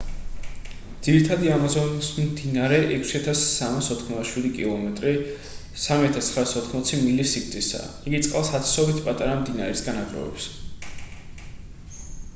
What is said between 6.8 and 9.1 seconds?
მილი სიგრძისაა. იგი წყალს ათასობით